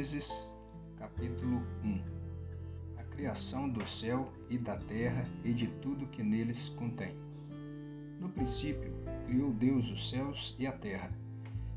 [0.00, 0.50] Gênesis,
[0.96, 2.00] capítulo 1
[2.96, 7.14] A criação do céu e da terra e de tudo que neles contém.
[8.18, 8.94] No princípio,
[9.26, 11.10] criou Deus os céus e a terra.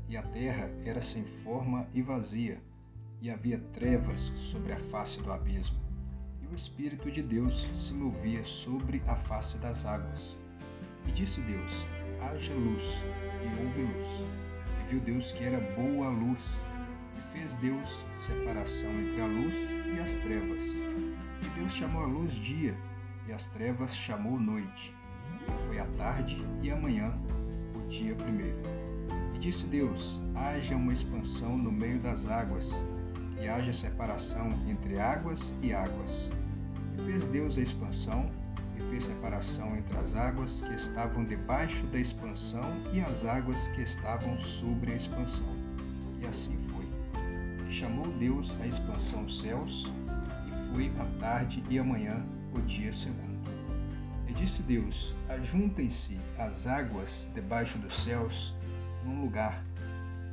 [0.08, 2.62] E a terra era sem forma e vazia,
[3.20, 5.78] e havia trevas sobre a face do abismo.
[6.40, 10.38] E o Espírito de Deus se movia sobre a face das águas.
[11.06, 11.86] E disse Deus:
[12.22, 12.84] Haja luz,
[13.42, 14.08] e houve luz.
[14.80, 16.73] E viu Deus que era boa a luz
[17.34, 19.56] fez Deus separação entre a luz
[19.94, 20.76] e as trevas.
[21.42, 22.74] E Deus chamou a luz dia,
[23.26, 24.94] e as trevas chamou noite.
[25.42, 27.12] E foi a tarde e a manhã,
[27.74, 28.56] o dia primeiro.
[29.34, 32.84] E disse Deus: haja uma expansão no meio das águas,
[33.38, 36.30] e haja separação entre águas e águas.
[36.96, 38.30] E fez Deus a expansão,
[38.76, 43.82] e fez separação entre as águas que estavam debaixo da expansão e as águas que
[43.82, 45.48] estavam sobre a expansão.
[46.20, 46.63] E assim
[47.84, 49.92] chamou Deus a expansão dos céus,
[50.48, 53.46] e foi a tarde e a manhã o dia segundo.
[54.26, 58.54] E disse Deus: Ajuntem-se as águas debaixo dos céus
[59.04, 59.62] num lugar,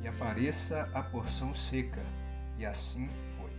[0.02, 2.00] e apareça a porção seca.
[2.58, 3.50] E assim foi.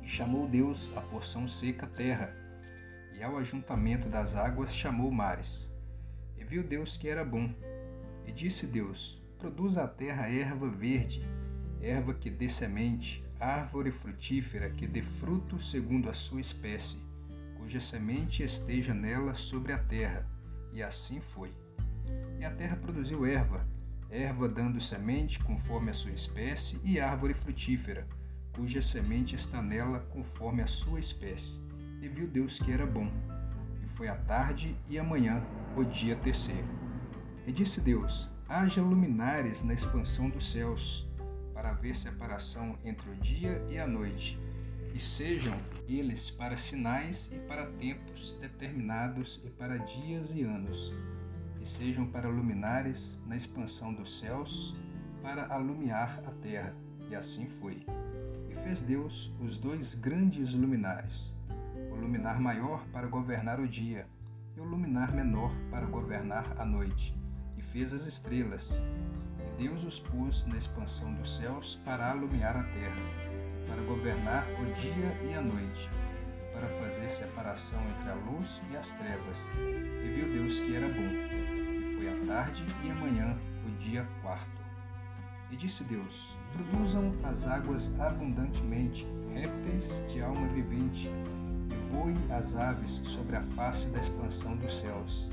[0.00, 2.32] E chamou Deus a porção seca terra,
[3.18, 5.68] e ao ajuntamento das águas chamou mares.
[6.36, 7.52] E viu Deus que era bom.
[8.24, 11.26] E disse Deus: Produza a terra erva verde,
[11.80, 17.00] erva que dê semente, árvore frutífera que dê fruto segundo a sua espécie,
[17.56, 20.26] cuja semente esteja nela sobre a terra.
[20.72, 21.52] E assim foi.
[22.38, 23.66] E a terra produziu erva,
[24.10, 28.06] erva dando semente conforme a sua espécie, e árvore frutífera,
[28.52, 31.60] cuja semente está nela conforme a sua espécie.
[32.02, 33.10] E viu Deus que era bom.
[33.82, 35.42] E foi a tarde e a manhã,
[35.76, 36.68] o dia terceiro.
[37.46, 41.07] E disse Deus: Haja luminares na expansão dos céus
[41.58, 44.38] para haver separação entre o dia e a noite,
[44.94, 45.56] e sejam
[45.88, 50.94] eles para sinais e para tempos determinados e para dias e anos,
[51.60, 54.76] e sejam para luminares na expansão dos céus,
[55.20, 56.72] para alumiar a terra.
[57.10, 57.84] E assim foi.
[58.48, 61.34] E fez Deus os dois grandes luminares,
[61.90, 64.06] o luminar maior para governar o dia,
[64.56, 67.12] e o luminar menor para governar a noite,
[67.56, 68.80] e fez as estrelas,
[69.58, 73.02] Deus os pôs na expansão dos céus para alumiar a terra,
[73.66, 75.90] para governar o dia e a noite,
[76.52, 79.50] para fazer separação entre a luz e as trevas.
[79.58, 81.10] E viu Deus que era bom.
[81.10, 83.36] E foi a tarde e a manhã,
[83.66, 84.62] o dia quarto.
[85.50, 93.02] E disse Deus: Produzam as águas abundantemente, répteis de alma vivente, e voem as aves
[93.04, 95.28] sobre a face da expansão dos céus.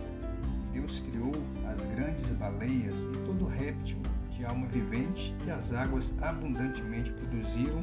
[0.74, 1.31] Deus criou
[1.72, 4.02] as grandes baleias e todo réptil
[4.35, 7.81] de alma vivente que as águas abundantemente produziram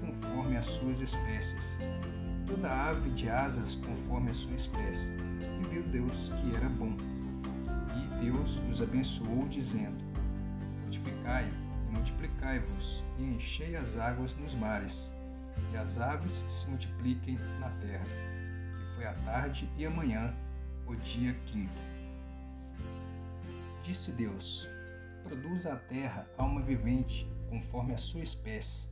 [0.00, 1.78] conforme as suas espécies.
[2.46, 5.12] Toda ave de asas conforme a sua espécie.
[5.12, 6.96] E viu Deus que era bom.
[7.96, 9.96] E Deus os abençoou, dizendo:
[10.80, 11.48] Frutificai
[11.88, 15.10] e multiplicai-vos, e enchei as águas nos mares,
[15.72, 18.04] e as aves se multipliquem na terra.
[18.70, 20.34] E foi a tarde e a manhã,
[20.86, 21.78] o dia quinto.
[23.84, 24.68] Disse Deus:
[25.24, 28.88] Produz a terra alma vivente, conforme a sua espécie,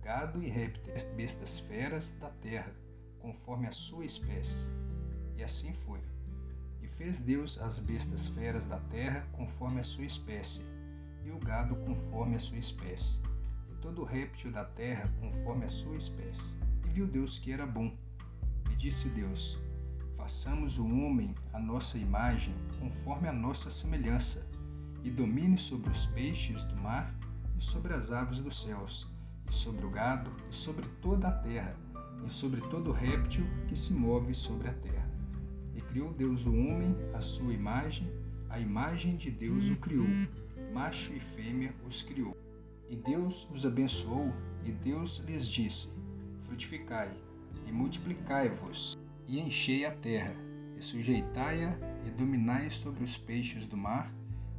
[0.00, 2.72] gado e répteis, bestas feras da terra,
[3.20, 4.68] conforme a sua espécie.
[5.36, 6.00] E assim foi.
[6.80, 10.62] E fez Deus as bestas feras da terra, conforme a sua espécie,
[11.24, 13.20] e o gado conforme a sua espécie,
[13.68, 16.54] e todo réptil da terra conforme a sua espécie.
[16.86, 17.92] E viu Deus que era bom.
[18.70, 19.58] E disse Deus:
[20.16, 24.46] Façamos o homem à nossa imagem, conforme a nossa semelhança
[25.04, 27.14] e domine sobre os peixes do mar
[27.56, 29.10] e sobre as aves dos céus,
[29.48, 31.76] e sobre o gado e sobre toda a terra,
[32.24, 35.10] e sobre todo réptil que se move sobre a terra.
[35.74, 38.10] E criou Deus o homem à sua imagem,
[38.48, 40.06] a imagem de Deus o criou,
[40.72, 42.36] macho e fêmea os criou.
[42.88, 44.32] E Deus os abençoou,
[44.64, 45.92] e Deus lhes disse:
[46.44, 47.10] Frutificai
[47.66, 48.96] e multiplicai-vos,
[49.26, 50.34] e enchei a terra,
[50.76, 51.76] e sujeitai-a,
[52.06, 54.12] e dominai sobre os peixes do mar,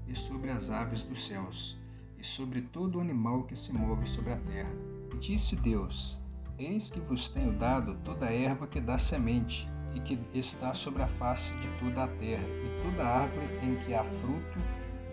[0.07, 1.77] e sobre as aves dos céus,
[2.17, 4.71] e sobre todo animal que se move sobre a terra.
[5.19, 6.21] Disse Deus:
[6.57, 11.07] Eis que vos tenho dado toda erva que dá semente, e que está sobre a
[11.07, 14.59] face de toda a terra, e toda árvore em que há fruto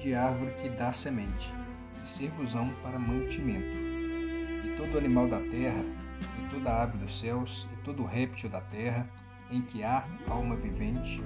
[0.00, 1.52] de árvore que dá semente,
[2.02, 3.76] e servosão para mantimento.
[4.64, 5.84] E todo animal da terra,
[6.38, 9.08] e toda ave dos céus, e todo réptil da terra,
[9.50, 11.22] em que há alma vivente,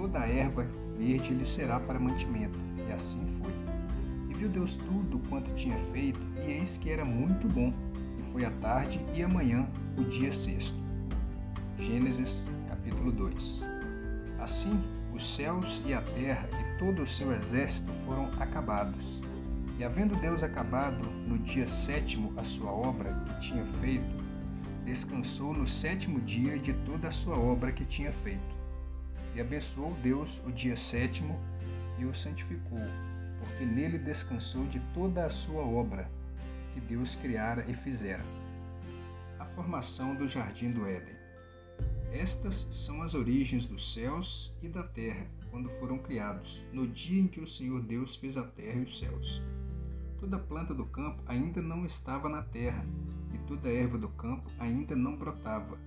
[0.00, 0.66] toda erva
[0.96, 2.58] verde lhe será para mantimento.
[2.88, 3.52] E assim foi.
[4.30, 7.70] E viu Deus tudo quanto tinha feito, e eis que era muito bom.
[8.18, 9.68] E foi a tarde e amanhã
[9.98, 10.78] o dia sexto.
[11.78, 13.62] Gênesis capítulo 2
[14.38, 14.82] Assim
[15.12, 19.20] os céus e a terra e todo o seu exército foram acabados.
[19.78, 24.24] E havendo Deus acabado no dia sétimo a sua obra que tinha feito,
[24.84, 28.59] descansou no sétimo dia de toda a sua obra que tinha feito.
[29.40, 31.38] Abençoou Deus o dia sétimo
[31.98, 32.78] e o santificou,
[33.38, 36.10] porque nele descansou de toda a sua obra
[36.74, 38.22] que Deus criara e fizera.
[39.38, 41.14] A formação do jardim do Éden.
[42.12, 47.28] Estas são as origens dos céus e da terra, quando foram criados, no dia em
[47.28, 49.42] que o Senhor Deus fez a terra e os céus.
[50.18, 52.84] Toda planta do campo ainda não estava na terra,
[53.32, 55.78] e toda erva do campo ainda não brotava,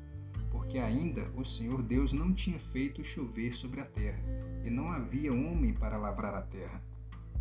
[0.53, 4.23] porque ainda o Senhor Deus não tinha feito chover sobre a terra,
[4.63, 6.79] e não havia homem para lavrar a terra.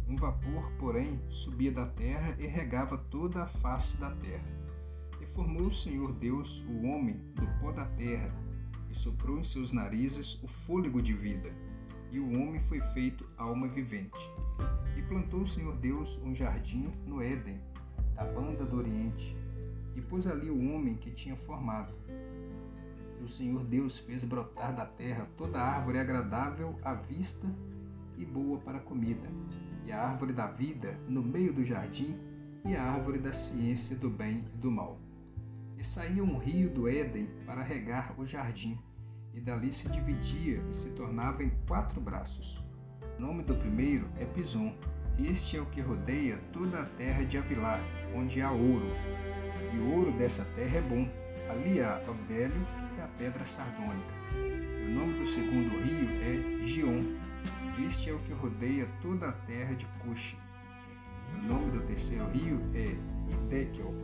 [0.08, 4.48] Um vapor, porém, subia da terra e regava toda a face da terra.
[5.20, 8.34] E formou o Senhor Deus o homem do pó da terra,
[8.90, 11.52] e soprou em seus narizes o fôlego de vida,
[12.10, 14.30] e o homem foi feito alma vivente.
[14.96, 17.60] E plantou o Senhor Deus um jardim no Éden,
[18.14, 19.36] da banda do Oriente,
[19.94, 21.92] e pôs ali o homem que tinha formado.
[23.22, 27.46] O Senhor Deus fez brotar da terra toda árvore agradável à vista
[28.19, 29.28] e boa para a comida,
[29.84, 32.19] e a árvore da vida no meio do jardim,
[32.64, 34.98] e a árvore da ciência do bem e do mal.
[35.78, 38.76] E saía um rio do Éden para regar o jardim,
[39.32, 42.60] e dali se dividia e se tornava em quatro braços.
[43.19, 44.74] O nome do primeiro é Pison.
[45.16, 47.78] Este é o que rodeia toda a terra de Avilá,
[48.16, 48.88] onde há ouro.
[49.72, 51.08] E o ouro dessa terra é bom.
[51.48, 52.91] Ali há o bélio a
[53.22, 54.14] pedra sardônica.
[54.34, 57.04] O nome do segundo rio é Gion.
[57.86, 60.36] Este é o que rodeia toda a terra de Cuxi.
[61.36, 62.96] O nome do terceiro rio é
[63.32, 63.94] Itekel.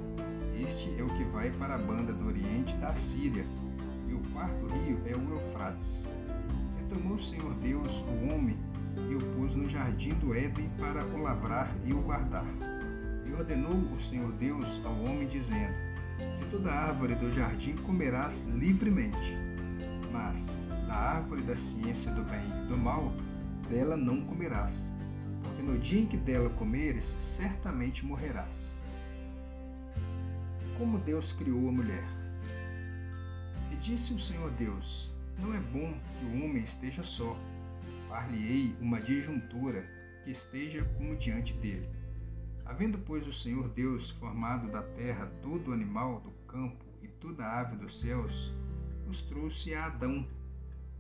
[0.57, 3.45] Este é o que vai para a banda do oriente da Síria.
[4.09, 6.09] E o quarto rio é o Eufrates.
[6.81, 8.57] E tomou o Senhor Deus o homem
[9.11, 12.47] e o pôs no jardim do Éden para o lavrar e o guardar.
[13.27, 15.88] E ordenou o Senhor Deus ao homem, dizendo:
[16.19, 19.37] De toda árvore do jardim comerás livremente,
[20.13, 23.13] mas da árvore da ciência do bem e do mal
[23.69, 24.93] dela não comerás,
[25.43, 28.83] porque no dia em que dela comeres, certamente morrerás.
[30.77, 32.05] Como Deus criou a mulher?
[33.73, 37.37] E disse o Senhor Deus: Não é bom que o homem esteja só.
[38.09, 39.85] Far-lhe-ei uma disjuntura
[40.25, 41.98] que esteja como diante dele.
[42.69, 47.77] Havendo, pois, o Senhor Deus formado da terra todo animal do campo e toda ave
[47.77, 48.53] dos céus,
[49.09, 50.29] os trouxe a Adão,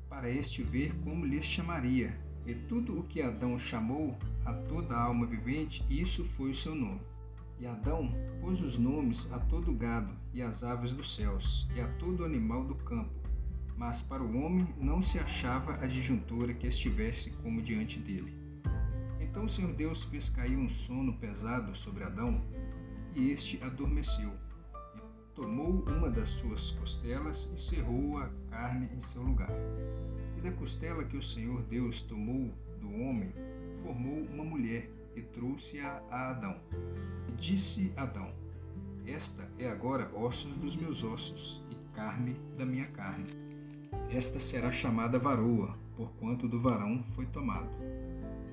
[0.08, 2.18] para este ver como lhes chamaria.
[2.46, 4.16] E tudo o que Adão chamou
[4.46, 7.02] a toda alma vivente, isso foi o seu nome.
[7.60, 8.10] E Adão
[8.40, 12.64] pôs os nomes a todo gado e às aves dos céus, e a todo animal
[12.64, 13.12] do campo.
[13.76, 18.47] Mas para o homem não se achava a disjuntura que estivesse como diante dele.
[19.30, 22.42] Então o Senhor Deus fez cair um sono pesado sobre Adão,
[23.14, 24.32] e este adormeceu.
[24.96, 25.00] E
[25.34, 29.50] tomou uma das suas costelas e cerrou a carne em seu lugar.
[30.36, 33.32] E da costela que o Senhor Deus tomou do homem,
[33.82, 36.56] formou uma mulher e trouxe-a a Adão.
[37.28, 38.32] E disse Adão:
[39.06, 43.26] Esta é agora ossos dos meus ossos e carne da minha carne.
[44.10, 47.68] Esta será chamada varoa, porquanto do varão foi tomado.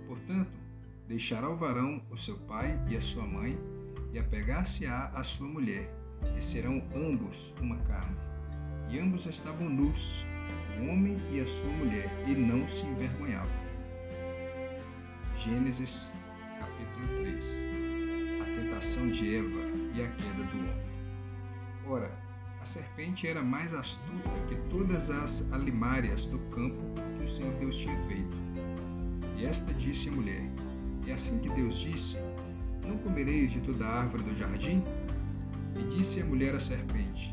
[0.07, 0.64] Portanto,
[1.07, 3.57] deixará o varão o seu pai e a sua mãe,
[4.11, 5.93] e apegar-se-á à sua mulher,
[6.37, 8.15] e serão ambos uma carne.
[8.89, 10.23] E ambos estavam nus,
[10.79, 13.65] o homem e a sua mulher, e não se envergonhavam.
[15.37, 16.15] Gênesis
[16.59, 17.65] capítulo 3
[18.41, 19.59] A tentação de Eva
[19.93, 20.85] e a queda do homem.
[21.87, 22.11] Ora,
[22.61, 26.81] a serpente era mais astuta que todas as alimárias do campo
[27.17, 28.35] que o Senhor Deus tinha feito.
[29.37, 30.49] E esta disse à mulher:
[31.07, 32.19] É assim que Deus disse:
[32.85, 34.83] Não comereis de toda árvore do jardim?
[35.79, 37.31] E disse a mulher à serpente: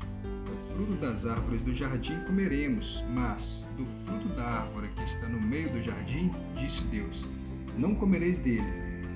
[0.73, 5.69] fruto das árvores do jardim comeremos, mas do fruto da árvore que está no meio
[5.71, 7.29] do jardim, disse Deus:
[7.77, 8.63] Não comereis dele,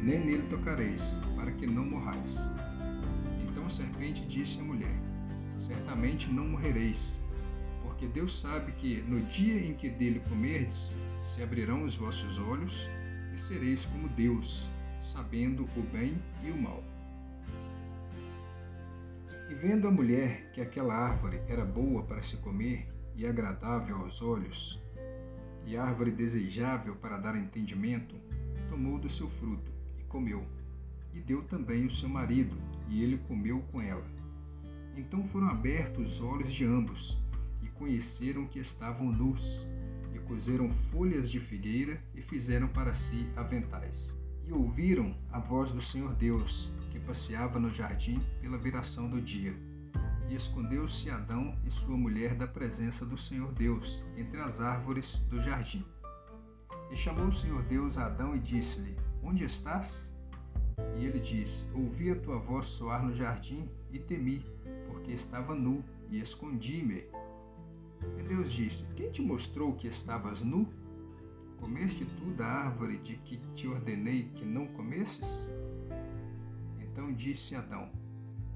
[0.02, 2.38] nem nele tocareis, para que não morrais.
[3.42, 4.94] Então a serpente disse à mulher:
[5.56, 7.20] Certamente não morrereis,
[7.82, 12.86] porque Deus sabe que no dia em que dele comerdes, se abrirão os vossos olhos
[13.36, 14.66] e sereis como Deus,
[14.98, 16.82] sabendo o bem e o mal.
[19.50, 24.22] E vendo a mulher que aquela árvore era boa para se comer e agradável aos
[24.22, 24.80] olhos,
[25.66, 28.14] e árvore desejável para dar entendimento,
[28.70, 30.46] tomou do seu fruto e comeu.
[31.12, 32.56] E deu também o seu marido,
[32.88, 34.06] e ele comeu com ela.
[34.96, 37.18] Então foram abertos os olhos de ambos,
[37.62, 39.66] e conheceram que estavam nus,
[40.26, 44.16] cozeram folhas de figueira e fizeram para si aventais.
[44.44, 49.54] E ouviram a voz do Senhor Deus, que passeava no jardim pela viração do dia.
[50.28, 55.40] E escondeu-se Adão e sua mulher da presença do Senhor Deus entre as árvores do
[55.40, 55.84] jardim.
[56.90, 60.12] E chamou o Senhor Deus a Adão e disse-lhe: Onde estás?
[60.96, 64.44] E ele disse: Ouvi a tua voz soar no jardim e temi,
[64.88, 67.04] porque estava nu e escondi-me.
[68.18, 70.68] E Deus disse: Quem te mostrou que estavas nu?
[71.58, 75.50] Comeste tu da árvore de que te ordenei que não comesses?
[76.80, 77.90] Então disse Adão: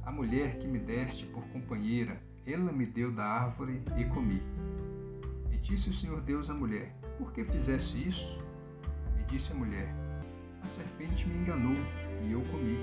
[0.05, 4.43] A mulher que me deste por companheira, ela me deu da árvore e comi.
[5.51, 8.39] E disse o Senhor Deus à mulher: Por que fizeste isso?
[9.21, 9.95] E disse a mulher:
[10.63, 11.77] A serpente me enganou
[12.23, 12.79] e eu comi.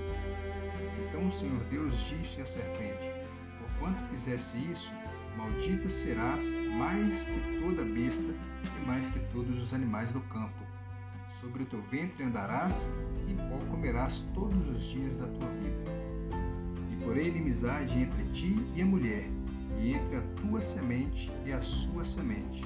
[1.08, 3.10] Então o Senhor Deus disse à serpente:
[3.58, 4.92] Porquanto fizesse isso,
[5.38, 10.66] maldita serás mais que toda besta e mais que todos os animais do campo.
[11.40, 12.92] Sobre o teu ventre andarás
[13.28, 15.92] e pó comerás todos os dias da tua vida.
[16.90, 19.30] E porei inimizade entre ti e a mulher,
[19.78, 22.64] e entre a tua semente e a sua semente.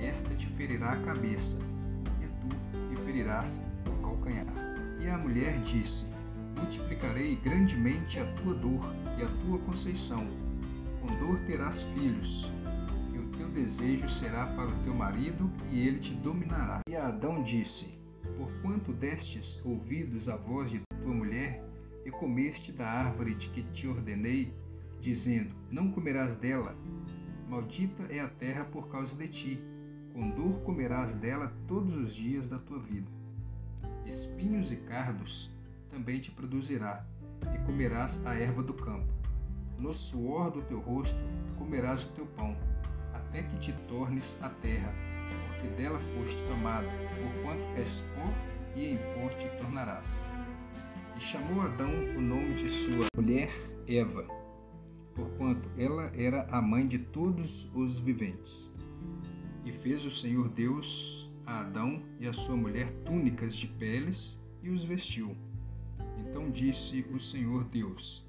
[0.00, 1.58] Esta te ferirá a cabeça,
[2.20, 2.48] e tu
[2.88, 4.46] lhe ferirás o calcanhar.
[4.98, 6.08] E a mulher disse:
[6.56, 10.49] Multiplicarei grandemente a tua dor e a tua conceição.
[11.00, 12.50] Com dor terás filhos,
[13.14, 16.80] e o teu desejo será para o teu marido, e ele te dominará.
[16.88, 17.98] E Adão disse:
[18.36, 21.64] Porquanto destes ouvidos à voz de tua mulher,
[22.04, 24.54] e comeste da árvore de que te ordenei,
[25.00, 26.76] dizendo: Não comerás dela.
[27.48, 29.60] Maldita é a terra por causa de ti.
[30.12, 33.20] Com dor comerás dela todos os dias da tua vida
[34.10, 35.50] espinhos e cardos
[35.90, 37.04] também te produzirá,
[37.54, 39.19] e comerás a erva do campo.
[39.80, 41.18] No suor do teu rosto
[41.58, 42.54] comerás o teu pão,
[43.14, 44.92] até que te tornes a terra,
[45.48, 50.22] porque dela foste tomado, porquanto és pó, e em pó te tornarás.
[51.16, 53.50] E chamou Adão o nome de sua mulher
[53.88, 54.26] Eva,
[55.14, 58.70] porquanto ela era a mãe de todos os viventes.
[59.64, 64.68] E fez o Senhor Deus a Adão e a sua mulher túnicas de peles e
[64.68, 65.34] os vestiu.
[66.18, 68.28] Então disse o Senhor Deus: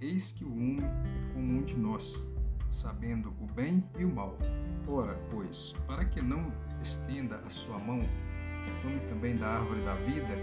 [0.00, 2.26] Eis que o homem é como um de nós,
[2.70, 4.38] sabendo o bem e o mal.
[4.88, 9.94] Ora, pois, para que não estenda a sua mão e tome também da árvore da
[9.96, 10.34] vida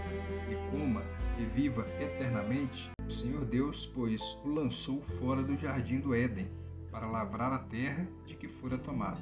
[0.48, 1.02] e coma
[1.40, 6.48] e viva eternamente, o Senhor Deus, pois, o lançou fora do jardim do Éden
[6.92, 9.20] para lavrar a terra de que fora tomado.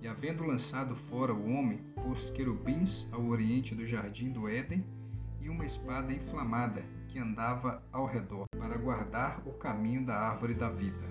[0.00, 4.86] E havendo lançado fora o homem, pôs querubins ao oriente do jardim do Éden
[5.40, 10.68] e uma espada inflamada que andava ao redor, para guardar o caminho da árvore da
[10.68, 11.06] vida.